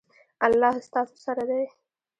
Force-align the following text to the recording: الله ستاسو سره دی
الله 0.47 0.75
ستاسو 0.87 1.15
سره 1.25 1.43
دی 1.49 1.63